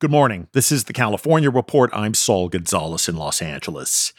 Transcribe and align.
Good 0.00 0.12
morning. 0.12 0.46
This 0.52 0.70
is 0.70 0.84
the 0.84 0.92
California 0.92 1.50
Report. 1.50 1.90
I'm 1.92 2.14
Saul 2.14 2.48
Gonzalez 2.48 3.08
in 3.08 3.16
Los 3.16 3.42
Angeles. 3.42 4.12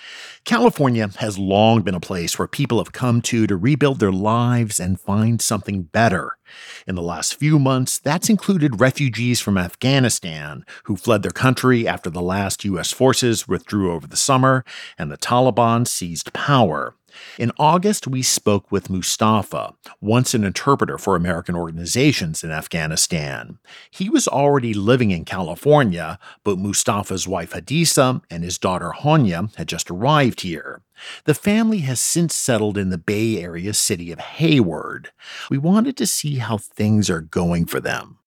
California 0.44 1.08
has 1.20 1.40
long 1.40 1.84
been 1.84 1.96
a 1.96 2.02
place 2.02 2.38
where 2.38 2.50
people 2.50 2.80
have 2.80 2.92
come 2.92 3.22
to 3.22 3.48
to 3.48 3.56
rebuild 3.56 4.02
their 4.02 4.12
lives 4.12 4.78
and 4.78 5.00
find 5.00 5.42
something 5.42 5.84
better. 5.84 6.38
In 6.86 6.96
the 6.96 7.02
last 7.02 7.36
few 7.36 7.60
months, 7.60 7.98
that's 7.98 8.30
included 8.30 8.82
refugees 8.82 9.40
from 9.40 9.58
Afghanistan 9.58 10.66
who 10.84 10.98
fled 10.98 11.24
their 11.24 11.32
country 11.32 11.88
after 11.88 12.10
the 12.10 12.22
last 12.22 12.66
U.S. 12.66 12.92
forces 12.92 13.48
withdrew 13.48 13.94
over 13.94 14.06
the 14.06 14.18
summer 14.18 14.66
and 14.98 15.10
the 15.10 15.18
Taliban 15.18 15.88
seized 15.88 16.34
power. 16.34 16.94
In 17.38 17.52
August, 17.58 18.08
we 18.08 18.22
spoke 18.22 18.72
with 18.72 18.90
Mustafa, 18.90 19.74
once 20.02 20.34
an 20.34 20.44
interpreter 20.44 20.98
for 20.98 21.16
American 21.16 21.56
organizations 21.56 22.44
in 22.44 22.52
Afghanistan. 22.52 23.60
He 23.90 24.10
was 24.10 24.28
already 24.28 24.74
living 24.74 25.12
in 25.12 25.26
California, 25.26 26.20
but 26.44 26.58
Mustafa's 26.58 27.28
wife 27.28 27.52
Hadisa 27.52 28.22
and 28.30 28.44
his 28.44 28.58
daughter 28.58 28.92
Honya 28.98 29.56
had 29.56 29.68
just 29.68 29.90
arrived 29.90 30.42
here. 30.42 30.82
The 31.26 31.34
family 31.34 31.80
has 31.80 32.00
since 32.00 32.36
settled 32.36 32.78
in 32.78 32.90
the 32.90 32.98
Bay 32.98 33.42
Area 33.42 33.74
city 33.74 34.12
of 34.12 34.20
Hayward. 34.20 35.12
We 35.50 35.58
wanted 35.58 35.96
to 35.98 36.08
see 36.08 36.36
how 36.36 36.58
things 36.58 37.10
are 37.10 37.22
going 37.22 37.66
for 37.66 37.80
them. 37.80 38.18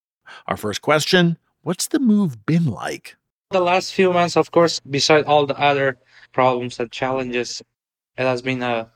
Our 0.47 0.57
first 0.57 0.81
question 0.81 1.37
What's 1.61 1.87
the 1.87 1.99
move 1.99 2.45
been 2.45 2.65
like? 2.65 3.15
The 3.51 3.61
last 3.61 3.93
few 3.93 4.11
months, 4.11 4.35
of 4.35 4.51
course, 4.51 4.79
beside 4.81 5.25
all 5.25 5.45
the 5.45 5.57
other 5.57 5.97
problems 6.33 6.79
and 6.79 6.91
challenges, 6.91 7.61
it 8.17 8.23
has 8.23 8.41
been 8.41 8.61
a 8.63 8.91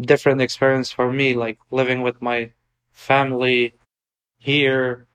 different 0.00 0.40
experience 0.40 0.90
for 0.90 1.12
me, 1.12 1.34
like 1.34 1.58
living 1.70 2.02
with 2.02 2.20
my 2.22 2.52
family 2.92 3.74
here, 4.38 5.06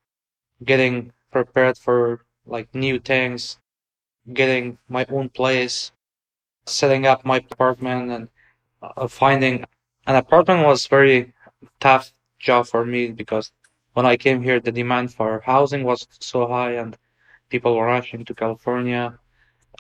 getting 0.64 1.12
prepared 1.32 1.78
for 1.78 2.26
like 2.46 2.74
new 2.74 3.00
things, 3.00 3.60
getting 4.34 4.78
my 4.90 5.06
own 5.10 5.30
place, 5.30 5.92
setting 6.66 7.06
up 7.08 7.26
my 7.26 7.38
apartment 7.38 8.12
and 8.12 8.30
uh, 8.82 9.08
finding 9.08 9.66
an 10.08 10.16
apartment 10.16 10.66
was 10.66 10.88
very 10.88 11.34
tough 11.80 12.14
job 12.40 12.68
for 12.68 12.86
me 12.86 13.12
because 13.12 13.52
when 13.94 14.06
I 14.06 14.18
came 14.18 14.44
here, 14.44 14.60
the 14.60 14.72
demand 14.72 15.14
for 15.14 15.42
housing 15.46 15.84
was 15.84 16.08
so 16.20 16.48
high 16.48 16.74
and 16.74 16.98
people 17.50 17.76
were 17.76 17.86
rushing 17.86 18.26
to 18.26 18.36
California. 18.36 19.18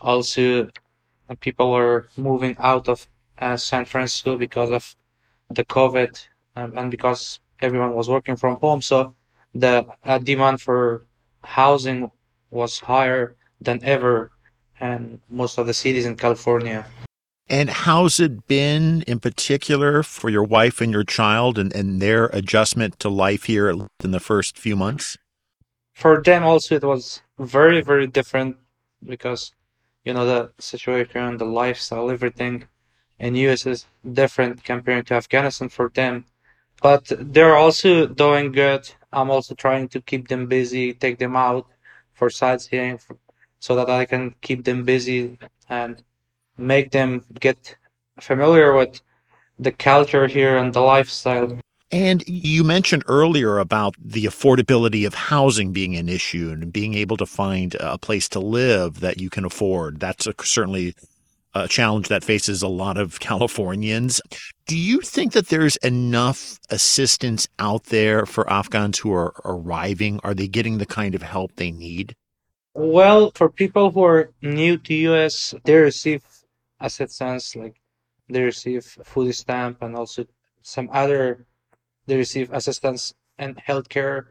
Also, 0.01 0.69
people 1.41 1.71
were 1.71 2.07
moving 2.17 2.55
out 2.59 2.87
of 2.89 3.07
uh, 3.39 3.57
San 3.57 3.85
Francisco 3.85 4.37
because 4.37 4.71
of 4.71 4.95
the 5.49 5.65
COVID 5.65 6.27
um, 6.55 6.77
and 6.77 6.91
because 6.91 7.39
everyone 7.61 7.93
was 7.93 8.09
working 8.09 8.35
from 8.35 8.57
home. 8.57 8.81
So 8.81 9.15
the 9.53 9.85
uh, 10.03 10.17
demand 10.19 10.61
for 10.61 11.05
housing 11.43 12.11
was 12.51 12.79
higher 12.79 13.35
than 13.61 13.83
ever 13.83 14.31
in 14.81 15.21
most 15.29 15.57
of 15.57 15.67
the 15.67 15.73
cities 15.73 16.05
in 16.05 16.15
California. 16.15 16.85
And 17.47 17.69
how's 17.69 18.19
it 18.19 18.47
been 18.47 19.03
in 19.03 19.19
particular 19.19 20.01
for 20.01 20.29
your 20.29 20.43
wife 20.43 20.81
and 20.81 20.91
your 20.91 21.03
child 21.03 21.59
and, 21.59 21.73
and 21.75 22.01
their 22.01 22.25
adjustment 22.27 22.99
to 22.99 23.09
life 23.09 23.43
here 23.43 23.69
in 23.69 24.11
the 24.11 24.19
first 24.19 24.57
few 24.57 24.75
months? 24.75 25.17
For 25.93 26.21
them 26.21 26.43
also, 26.43 26.75
it 26.75 26.83
was 26.83 27.21
very, 27.37 27.81
very 27.81 28.07
different 28.07 28.57
because, 29.05 29.53
you 30.03 30.13
know, 30.13 30.25
the 30.25 30.51
situation, 30.59 31.37
the 31.37 31.45
lifestyle, 31.45 32.09
everything 32.09 32.67
in 33.19 33.35
US 33.35 33.65
is 33.65 33.85
different 34.13 34.63
compared 34.63 35.07
to 35.07 35.15
Afghanistan 35.15 35.69
for 35.69 35.89
them. 35.89 36.25
But 36.81 37.11
they're 37.19 37.55
also 37.55 38.05
doing 38.05 38.51
good. 38.51 38.89
I'm 39.11 39.31
also 39.31 39.55
trying 39.55 39.87
to 39.89 40.01
keep 40.01 40.27
them 40.27 40.47
busy, 40.47 40.93
take 40.93 41.19
them 41.19 41.35
out 41.35 41.67
for 42.13 42.29
sightseeing 42.29 42.99
so 43.59 43.75
that 43.75 43.89
I 43.89 44.05
can 44.05 44.35
keep 44.41 44.65
them 44.65 44.83
busy 44.83 45.37
and 45.69 46.03
make 46.57 46.91
them 46.91 47.23
get 47.39 47.75
familiar 48.19 48.73
with 48.73 49.01
the 49.57 49.71
culture 49.71 50.27
here 50.27 50.57
and 50.57 50.73
the 50.73 50.81
lifestyle. 50.81 51.59
And 51.91 52.27
you 52.27 52.63
mentioned 52.63 53.03
earlier 53.07 53.57
about 53.59 53.95
the 54.03 54.25
affordability 54.25 55.05
of 55.07 55.13
housing 55.13 55.71
being 55.71 55.95
an 55.95 56.09
issue 56.09 56.49
and 56.51 56.73
being 56.73 56.93
able 56.93 57.15
to 57.17 57.25
find 57.25 57.75
a 57.79 57.97
place 57.97 58.27
to 58.29 58.39
live 58.39 58.99
that 58.99 59.21
you 59.21 59.29
can 59.29 59.45
afford. 59.45 59.99
That's 59.99 60.27
a, 60.27 60.33
certainly 60.43 60.95
a 61.55 61.67
challenge 61.67 62.09
that 62.09 62.23
faces 62.23 62.61
a 62.61 62.67
lot 62.67 62.97
of 62.97 63.19
Californians. 63.29 64.21
Do 64.67 64.77
you 64.77 65.01
think 65.01 65.31
that 65.33 65.47
there's 65.47 65.77
enough 65.77 66.59
assistance 66.69 67.47
out 67.57 67.85
there 67.85 68.25
for 68.25 68.49
Afghans 68.49 68.99
who 68.99 69.13
are 69.13 69.33
arriving? 69.45 70.19
Are 70.23 70.33
they 70.33 70.47
getting 70.47 70.77
the 70.77 70.85
kind 70.85 71.15
of 71.15 71.21
help 71.21 71.55
they 71.55 71.71
need? 71.71 72.15
Well, 72.73 73.31
for 73.35 73.49
people 73.49 73.91
who 73.91 74.03
are 74.03 74.31
new 74.41 74.77
to 74.77 74.93
US, 74.93 75.55
they 75.63 75.75
receive 75.75 76.23
assistance 76.79 77.55
like 77.55 77.79
they 78.27 78.41
receive 78.41 78.83
food 78.83 79.33
stamp 79.33 79.81
and 79.81 79.95
also 79.95 80.25
some 80.61 80.89
other 80.91 81.45
they 82.07 82.17
receive 82.17 82.51
assistance 82.51 83.13
and 83.37 83.55
healthcare 83.57 84.25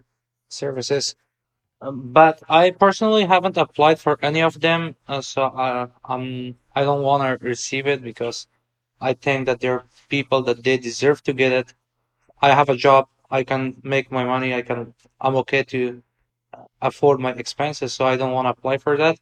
services. 0.49 1.15
Um, 1.85 2.13
but 2.13 2.43
I 2.49 2.71
personally 2.71 3.27
haven't 3.27 3.59
applied 3.59 4.01
for 4.01 4.19
any 4.23 4.41
of 4.41 4.61
them, 4.61 4.97
uh, 5.07 5.21
so 5.21 5.43
uh, 5.45 5.89
I'm 6.05 6.57
I 6.75 6.83
don't 6.83 7.03
want 7.03 7.23
to 7.23 7.47
receive 7.47 7.87
it 7.87 8.03
because 8.03 8.47
I 9.01 9.13
think 9.13 9.47
that 9.47 9.61
there 9.61 9.75
are 9.75 9.85
people 10.09 10.41
that 10.45 10.65
they 10.65 10.79
deserve 10.79 11.23
to 11.25 11.35
get 11.35 11.53
it. 11.53 11.75
I 12.41 12.51
have 12.55 12.71
a 12.71 12.77
job, 12.77 13.09
I 13.31 13.45
can 13.45 13.77
make 13.83 14.11
my 14.11 14.25
money, 14.25 14.55
I 14.55 14.63
can 14.63 14.95
I'm 15.21 15.37
okay 15.43 15.63
to 15.75 16.03
afford 16.81 17.21
my 17.21 17.33
expenses, 17.33 17.93
so 17.95 18.07
I 18.07 18.17
don't 18.17 18.33
want 18.33 18.47
to 18.47 18.53
apply 18.57 18.79
for 18.79 18.97
that. 18.97 19.19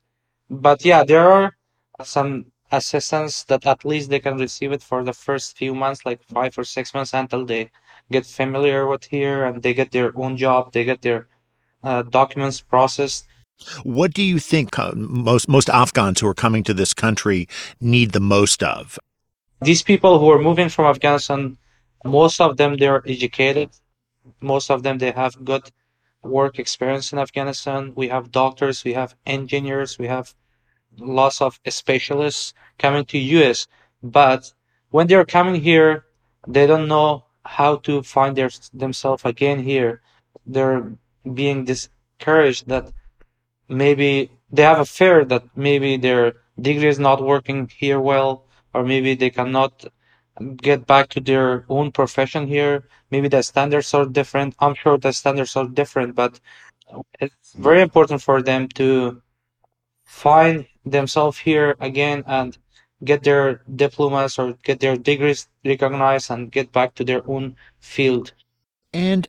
But 0.51 0.85
yeah, 0.85 1.05
there 1.05 1.29
are 1.31 1.57
some 2.05 2.47
assistance 2.71 3.45
that 3.45 3.67
at 3.67 3.85
least 3.85 4.11
they 4.11 4.21
can 4.21 4.37
receive 4.39 4.73
it 4.73 4.83
for 4.83 5.05
the 5.05 5.13
first 5.13 5.57
few 5.59 5.75
months, 5.75 6.07
like 6.07 6.23
five 6.25 6.57
or 6.59 6.65
six 6.65 6.95
months 6.95 7.15
until 7.15 7.45
they 7.47 7.71
get 8.11 8.27
familiar 8.27 8.87
with 8.87 9.05
here 9.05 9.45
and 9.47 9.63
they 9.63 9.75
get 9.75 9.91
their 9.93 10.13
own 10.17 10.37
job, 10.37 10.73
they 10.73 10.85
get 10.85 11.03
their 11.03 11.29
uh, 11.83 12.03
documents 12.03 12.61
processed. 12.61 13.27
What 13.85 14.13
do 14.13 14.23
you 14.23 14.39
think 14.39 14.79
uh, 14.79 14.93
most 14.95 15.49
most 15.49 15.69
Afghans 15.71 16.21
who 16.21 16.27
are 16.27 16.35
coming 16.35 16.65
to 16.65 16.75
this 16.75 16.93
country 16.95 17.49
need 17.81 18.13
the 18.13 18.21
most 18.21 18.63
of? 18.63 18.99
These 19.61 19.83
people 19.83 20.19
who 20.19 20.31
are 20.31 20.39
moving 20.41 20.69
from 20.69 20.87
Afghanistan, 20.87 21.57
most 22.05 22.41
of 22.41 22.57
them 22.57 22.77
they 22.77 22.89
are 22.89 23.03
educated. 23.07 23.71
Most 24.41 24.71
of 24.71 24.83
them 24.83 24.99
they 24.99 25.13
have 25.13 25.45
good 25.45 25.71
work 26.23 26.59
experience 26.59 27.13
in 27.13 27.19
Afghanistan. 27.19 27.93
We 27.95 28.09
have 28.09 28.31
doctors, 28.31 28.85
we 28.85 28.95
have 28.95 29.15
engineers, 29.27 29.99
we 29.99 30.07
have 30.07 30.35
lots 30.99 31.41
of 31.41 31.59
specialists 31.69 32.55
coming 32.79 33.05
to 33.07 33.19
US. 33.19 33.67
But 34.03 34.53
when 34.91 35.07
they're 35.07 35.25
coming 35.25 35.61
here, 35.61 36.05
they 36.47 36.67
don't 36.67 36.89
know 36.89 37.25
how 37.45 37.77
to 37.77 38.03
find 38.03 38.37
their, 38.37 38.51
themselves 38.73 39.25
again 39.25 39.61
here. 39.63 40.03
They're 40.47 40.93
being 41.35 41.65
discouraged 41.65 42.69
that 42.69 42.93
maybe 43.69 44.31
they 44.51 44.63
have 44.63 44.81
a 44.81 44.85
fear 44.85 45.25
that 45.25 45.45
maybe 45.57 45.97
their 45.97 46.35
degree 46.61 46.89
is 46.89 46.99
not 46.99 47.23
working 47.23 47.71
here 47.75 48.01
well, 48.01 48.45
or 48.75 48.85
maybe 48.85 49.15
they 49.15 49.31
cannot 49.31 49.85
get 50.57 50.87
back 50.87 51.09
to 51.11 51.21
their 51.21 51.65
own 51.69 51.93
profession 51.93 52.47
here. 52.47 52.85
Maybe 53.11 53.29
the 53.29 53.43
standards 53.43 53.93
are 53.95 54.07
different. 54.07 54.55
I'm 54.59 54.75
sure 54.75 54.99
the 54.99 55.13
standards 55.13 55.57
are 55.57 55.67
different, 55.67 56.15
but 56.15 56.41
it's 57.21 57.53
very 57.55 57.83
important 57.83 58.23
for 58.23 58.43
them 58.43 58.69
to 58.69 59.23
find 60.05 60.67
themselves 60.85 61.39
here 61.39 61.77
again 61.81 62.25
and 62.27 62.57
get 63.05 63.23
their 63.25 63.63
diplomas 63.75 64.39
or 64.39 64.55
get 64.63 64.81
their 64.81 64.97
degrees 64.97 65.49
recognized 65.65 66.31
and 66.31 66.53
get 66.53 66.73
back 66.73 66.95
to 66.95 67.05
their 67.05 67.29
own 67.29 67.57
field. 67.81 68.33
And 68.93 69.29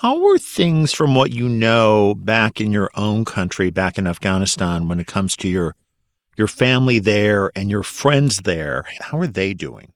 how 0.00 0.26
are 0.28 0.38
things 0.38 0.94
from 0.94 1.14
what 1.14 1.30
you 1.30 1.46
know 1.46 2.14
back 2.14 2.58
in 2.58 2.72
your 2.72 2.90
own 2.94 3.22
country, 3.22 3.70
back 3.70 3.98
in 3.98 4.06
Afghanistan, 4.06 4.88
when 4.88 4.98
it 4.98 5.06
comes 5.06 5.36
to 5.36 5.46
your 5.46 5.74
your 6.38 6.48
family 6.48 6.98
there 6.98 7.52
and 7.54 7.70
your 7.70 7.82
friends 7.82 8.38
there? 8.38 8.86
How 9.00 9.18
are 9.18 9.26
they 9.26 9.52
doing? 9.52 9.92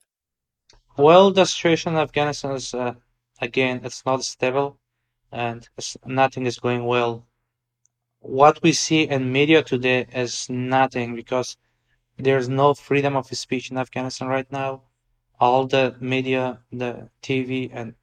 Well, 0.99 1.31
the 1.31 1.47
situation 1.47 1.95
in 1.95 2.01
Afghanistan 2.01 2.53
is 2.53 2.75
uh, 2.75 2.95
again, 3.41 3.81
it's 3.83 4.05
not 4.05 4.23
stable, 4.25 4.77
and 5.33 5.67
nothing 6.05 6.45
is 6.45 6.59
going 6.59 6.85
well. 6.85 7.27
What 8.21 8.63
we 8.63 8.73
see 8.73 9.05
in 9.05 9.33
media 9.33 9.63
today 9.63 10.07
is 10.15 10.51
nothing 10.51 11.17
because 11.17 11.57
there's 12.19 12.51
no 12.51 12.75
freedom 12.75 13.17
of 13.17 13.27
speech 13.29 13.71
in 13.71 13.79
Afghanistan 13.79 14.29
right 14.29 14.53
now. 14.53 14.83
All 15.41 15.67
the 15.67 15.97
media, 15.99 16.61
the 16.71 17.09
TV 17.23 17.71
and 17.73 17.95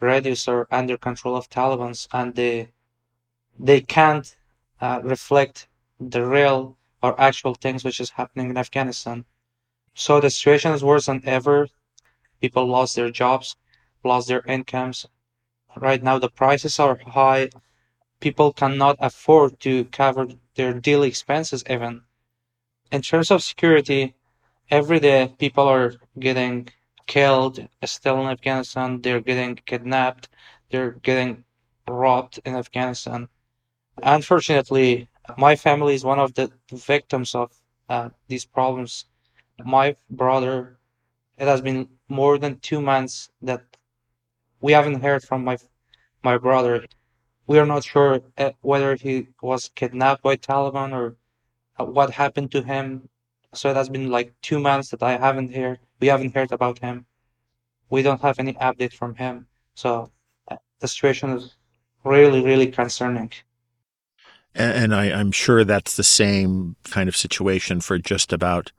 radios 0.00 0.48
are 0.48 0.66
under 0.70 0.96
control 0.96 1.36
of 1.36 1.48
Taliban's, 1.50 2.08
and 2.12 2.34
they 2.34 2.70
they 3.58 3.80
can't 3.80 4.36
uh, 4.80 5.00
reflect 5.02 5.68
the 6.00 6.26
real 6.26 6.76
or 7.02 7.20
actual 7.20 7.54
things 7.54 7.84
which 7.84 8.00
is 8.00 8.10
happening 8.10 8.50
in 8.50 8.56
Afghanistan. 8.56 9.24
So 9.94 10.20
the 10.20 10.30
situation 10.30 10.72
is 10.72 10.84
worse 10.84 11.06
than 11.06 11.22
ever. 11.26 11.68
People 12.40 12.66
lost 12.66 12.96
their 12.96 13.10
jobs, 13.10 13.56
lost 14.02 14.28
their 14.28 14.42
incomes. 14.46 15.06
Right 15.76 16.02
now 16.02 16.18
the 16.18 16.30
prices 16.30 16.78
are 16.78 16.98
high. 16.98 17.50
People 18.20 18.52
cannot 18.52 18.96
afford 19.00 19.60
to 19.60 19.84
cover 19.86 20.28
their 20.56 20.74
daily 20.74 21.08
expenses 21.08 21.64
even 21.68 22.02
in 22.94 23.02
terms 23.02 23.30
of 23.30 23.42
security, 23.42 24.14
every 24.70 25.00
day 25.00 25.34
people 25.38 25.66
are 25.66 25.94
getting 26.18 26.68
killed 27.06 27.66
still 27.84 28.20
in 28.20 28.26
Afghanistan. 28.28 29.00
They're 29.00 29.20
getting 29.20 29.56
kidnapped. 29.56 30.28
They're 30.70 30.92
getting 30.92 31.44
robbed 31.88 32.40
in 32.44 32.54
Afghanistan. 32.54 33.28
Unfortunately, 34.02 35.08
my 35.38 35.56
family 35.56 35.94
is 35.94 36.04
one 36.04 36.18
of 36.18 36.34
the 36.34 36.50
victims 36.72 37.34
of 37.34 37.52
uh, 37.88 38.10
these 38.28 38.44
problems. 38.44 39.06
My 39.64 39.96
brother, 40.10 40.78
it 41.38 41.46
has 41.46 41.60
been 41.60 41.88
more 42.08 42.38
than 42.38 42.58
two 42.60 42.80
months 42.80 43.30
that 43.42 43.62
we 44.60 44.72
haven't 44.72 45.02
heard 45.02 45.22
from 45.22 45.44
my 45.44 45.58
my 46.22 46.38
brother. 46.38 46.86
We 47.46 47.58
are 47.58 47.66
not 47.66 47.84
sure 47.84 48.22
uh, 48.38 48.52
whether 48.62 48.94
he 48.94 49.28
was 49.42 49.70
kidnapped 49.74 50.22
by 50.22 50.36
Taliban 50.36 50.92
or 50.92 51.16
uh, 51.78 51.84
what 51.84 52.10
happened 52.10 52.50
to 52.52 52.62
him. 52.62 53.08
So 53.52 53.70
it 53.70 53.76
has 53.76 53.88
been 53.90 54.10
like 54.10 54.34
two 54.42 54.58
months 54.58 54.88
that 54.90 55.02
I 55.02 55.18
haven't 55.18 55.54
heard. 55.54 55.80
We 56.00 56.08
haven't 56.08 56.34
heard 56.34 56.52
about 56.52 56.78
him. 56.78 57.06
We 57.90 58.02
don't 58.02 58.20
have 58.20 58.38
any 58.38 58.54
update 58.54 58.92
from 58.92 59.14
him. 59.14 59.46
So 59.74 60.10
uh, 60.48 60.56
the 60.80 60.88
situation 60.88 61.30
is 61.30 61.54
really, 62.04 62.42
really 62.42 62.66
concerning. 62.66 63.32
And 64.56 64.94
I, 64.94 65.10
I'm 65.10 65.32
sure 65.32 65.64
that's 65.64 65.96
the 65.96 66.04
same 66.04 66.76
kind 66.84 67.08
of 67.08 67.16
situation 67.16 67.80
for 67.80 67.98
just 67.98 68.32
about 68.32 68.70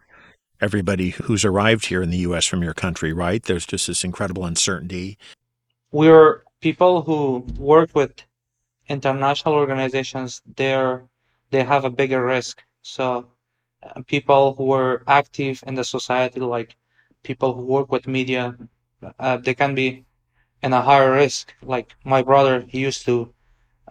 everybody 0.61 1.09
who's 1.09 1.43
arrived 1.43 1.87
here 1.87 2.01
in 2.01 2.11
the 2.11 2.19
U.S. 2.19 2.45
from 2.45 2.63
your 2.63 2.73
country, 2.73 3.11
right? 3.11 3.43
There's 3.43 3.65
just 3.65 3.87
this 3.87 4.05
incredible 4.05 4.45
uncertainty. 4.45 5.17
We're 5.91 6.43
people 6.61 7.01
who 7.01 7.45
work 7.57 7.89
with 7.93 8.13
international 8.87 9.55
organizations. 9.55 10.41
They're 10.55 11.03
they 11.51 11.63
have 11.63 11.83
a 11.83 11.89
bigger 11.89 12.25
risk 12.25 12.61
so 12.85 13.25
uh, 13.81 14.01
people 14.05 14.53
who 14.53 14.71
are 14.71 15.01
active 15.07 15.63
in 15.65 15.73
the 15.73 15.83
society, 15.83 16.39
like 16.39 16.77
people 17.25 17.53
who 17.53 17.63
work 17.65 17.91
with 17.91 18.07
media, 18.07 18.55
uh, 19.19 19.37
they 19.37 19.53
can 19.53 19.75
be 19.75 20.05
in 20.63 20.71
a 20.73 20.81
higher 20.81 21.11
risk. 21.11 21.53
Like 21.61 21.95
my 22.03 22.21
brother, 22.21 22.65
he 22.67 22.79
used 22.79 23.05
to 23.05 23.33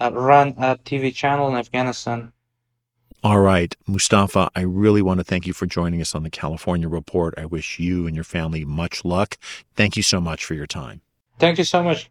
uh, 0.01 0.11
run 0.13 0.55
a 0.59 0.77
TV 0.77 1.15
channel 1.15 1.49
in 1.49 1.57
Afghanistan. 1.57 2.33
All 3.23 3.41
right, 3.41 3.75
Mustafa, 3.87 4.51
I 4.55 4.61
really 4.61 5.01
want 5.01 5.19
to 5.19 5.25
thank 5.25 5.47
you 5.47 5.55
for 5.55 5.65
joining 5.65 6.01
us 6.03 6.15
on 6.15 6.25
the 6.25 6.31
California 6.31 6.89
Report. 6.89 7.35
I 7.39 7.47
wish 7.47 7.79
you 7.79 8.07
and 8.07 8.15
your 8.15 8.25
family 8.25 8.65
much 8.67 9.05
luck. 9.05 9.39
Thank 9.75 9.97
you 9.97 10.03
so 10.03 10.21
much 10.21 10.45
for 10.45 10.53
your 10.55 10.67
time. 10.67 11.01
Thank 11.39 11.57
you 11.59 11.65
so 11.65 11.83
much. 11.83 12.11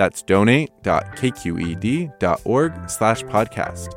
That's 0.00 0.22
donate.kqed.org 0.22 2.88
slash 2.88 3.22
podcast. 3.24 3.90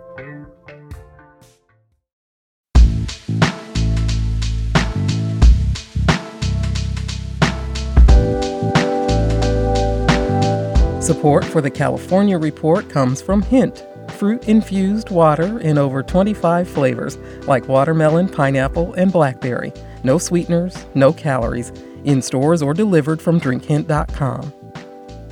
Support 11.02 11.46
for 11.46 11.62
the 11.62 11.72
California 11.74 12.38
Report 12.38 12.90
comes 12.90 13.22
from 13.22 13.42
Hint, 13.42 13.86
fruit 14.10 14.50
infused 14.50 15.10
water 15.10 15.58
in 15.60 15.78
over 15.78 16.04
25 16.04 16.68
flavors 16.68 17.18
like 17.48 17.70
watermelon, 17.70 18.28
pineapple, 18.28 18.94
and 18.96 19.10
blackberry. 19.10 19.72
No 20.04 20.18
sweeteners, 20.18 20.86
no 20.96 21.14
calories, 21.14 21.72
in 22.04 22.22
stores 22.22 22.62
or 22.62 22.74
delivered 22.74 23.22
from 23.22 23.40
drinkhint.com. 23.40 24.52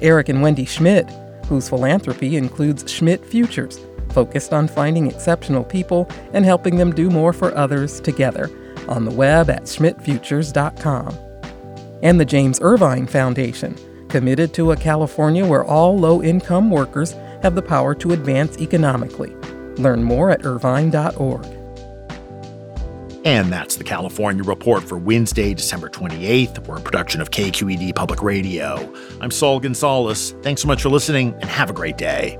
Eric 0.02 0.30
and 0.30 0.42
Wendy 0.42 0.66
Schmidt, 0.66 1.10
whose 1.48 1.70
philanthropy 1.70 2.38
includes 2.38 2.92
Schmidt 2.92 3.26
Futures, 3.26 3.80
focused 4.10 4.54
on 4.54 4.68
finding 4.68 5.08
exceptional 5.08 5.64
people 5.64 6.10
and 6.34 6.46
helping 6.46 6.76
them 6.78 6.94
do 6.94 7.10
more 7.10 7.34
for 7.34 7.56
others 7.56 8.00
together 8.02 8.50
on 8.88 9.06
the 9.06 9.12
web 9.12 9.50
at 9.50 9.64
schmidtfutures.com. 9.64 11.18
And 12.04 12.20
the 12.20 12.26
James 12.26 12.60
Irvine 12.62 13.08
Foundation, 13.08 13.78
committed 14.10 14.54
to 14.54 14.72
a 14.72 14.78
California 14.78 15.46
where 15.46 15.64
all 15.64 15.98
low 15.98 16.22
income 16.22 16.70
workers 16.70 17.14
have 17.44 17.56
the 17.56 17.62
power 17.62 17.96
to 17.96 18.12
advance 18.12 18.58
economically. 18.60 19.36
Learn 19.78 20.04
more 20.04 20.32
at 20.32 20.46
irvine.org. 20.46 21.61
And 23.24 23.52
that's 23.52 23.76
the 23.76 23.84
California 23.84 24.44
Report 24.44 24.84
for 24.84 24.98
Wednesday, 24.98 25.54
December 25.54 25.90
28th. 25.90 26.68
We're 26.68 26.78
a 26.78 26.82
production 26.82 27.22
of 27.22 27.30
KQED 27.30 27.94
Public 27.96 28.24
Radio. 28.24 28.92
I'm 29.22 29.30
Saul 29.30 29.60
Gonzalez. 29.60 30.34
Thanks 30.42 30.62
so 30.62 30.68
much 30.68 30.82
for 30.82 30.90
listening 30.90 31.36
and 31.40 31.46
have 31.46 31.70
a 31.70 31.74
great 31.74 31.98
day. 31.98 32.40